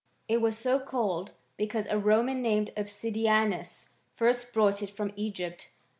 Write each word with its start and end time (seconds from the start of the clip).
It 0.27 0.41
was 0.41 0.57
so 0.57 0.79
called 0.79 1.29
because 1.57 1.85
a 1.85 1.99
Roman 1.99 2.41
named 2.41 2.71
Obsidianus 2.75 3.85
first 4.15 4.51
brought 4.51 4.81
it 4.81 4.89
from 4.89 5.13
Egypt. 5.15 5.69